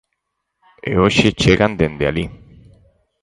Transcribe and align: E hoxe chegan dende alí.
E 0.89 0.91
hoxe 1.01 1.27
chegan 1.41 1.71
dende 1.79 2.05
alí. 2.07 2.25